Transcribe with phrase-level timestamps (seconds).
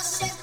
[0.00, 0.39] I said.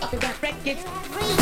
[0.00, 0.16] of the
[0.78, 1.41] free.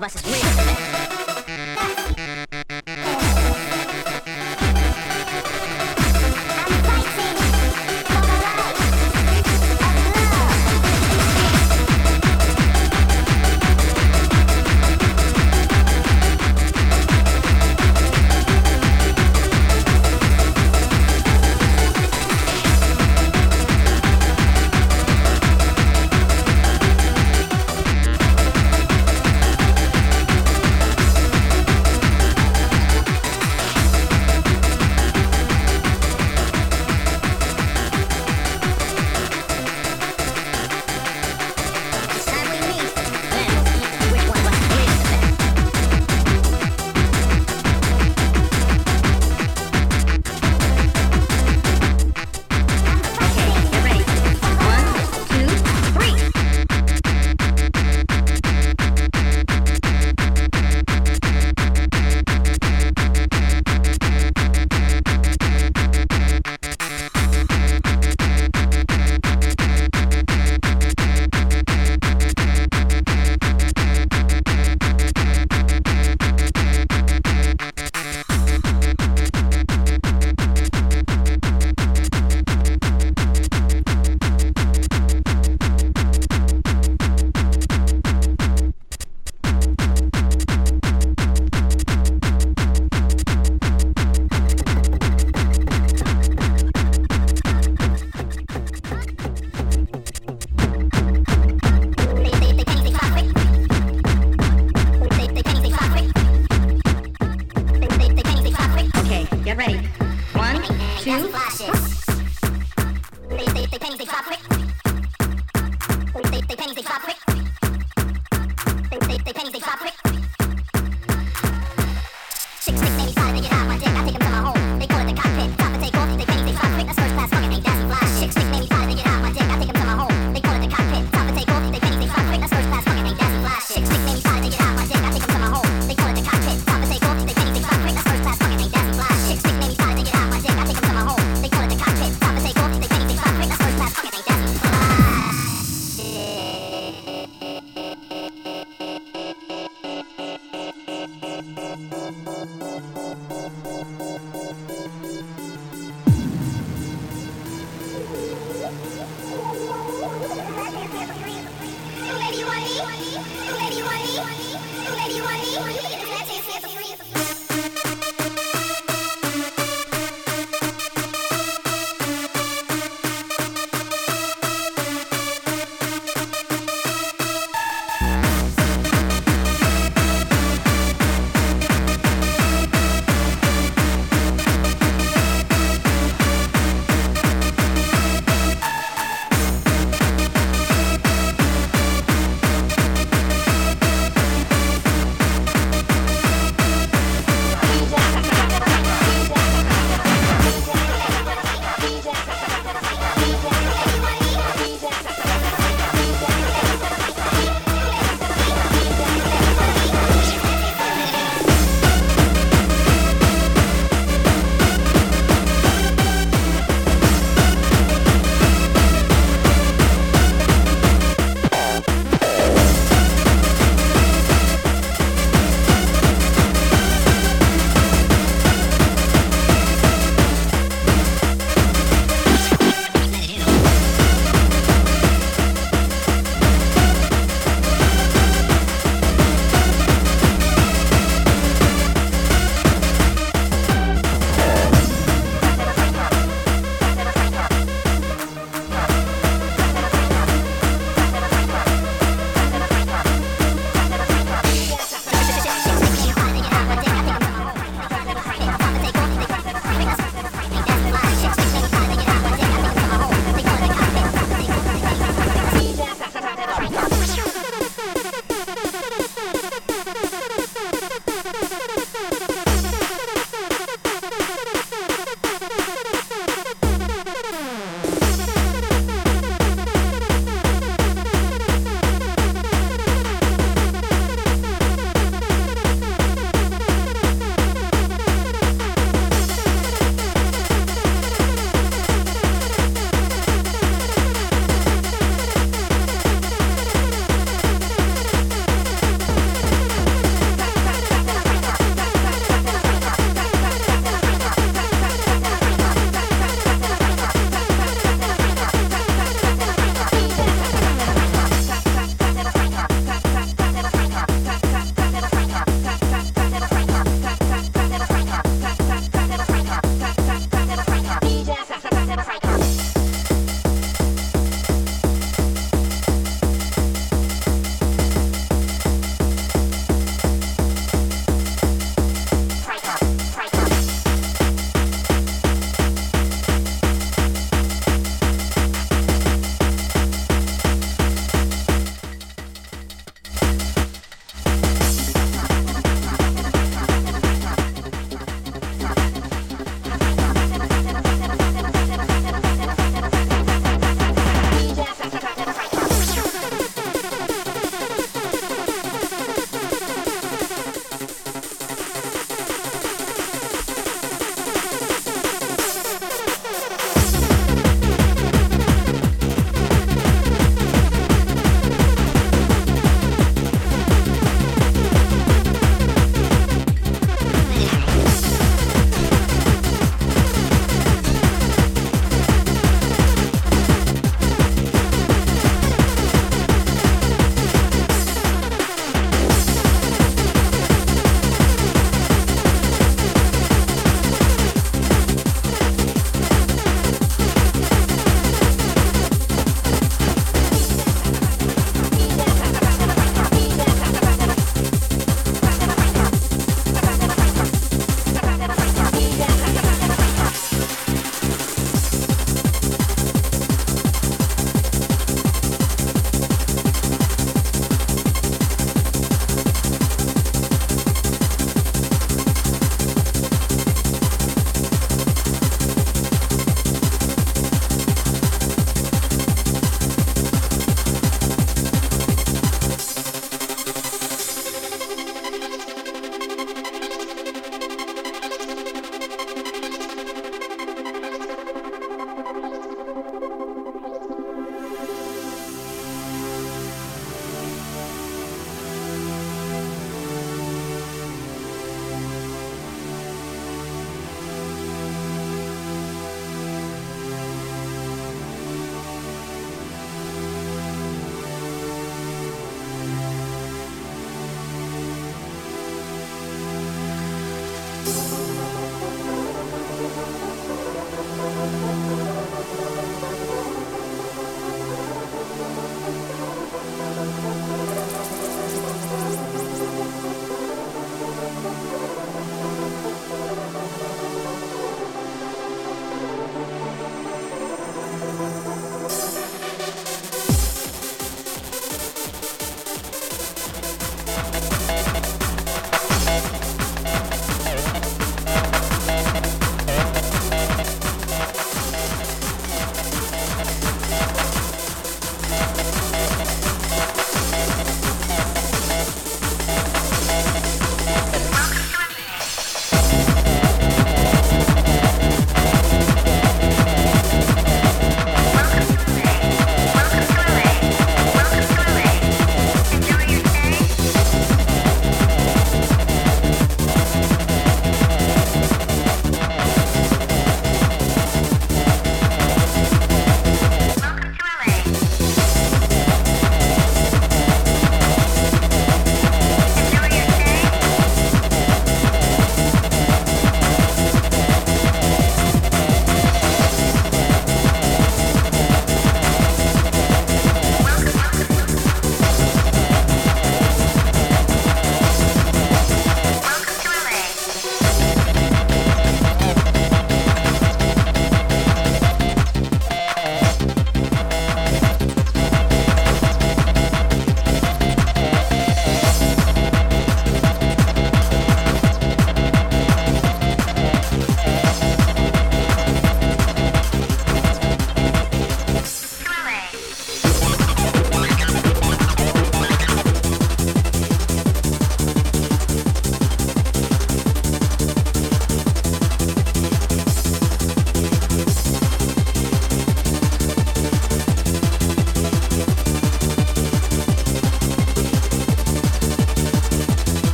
[0.00, 0.99] Of us is really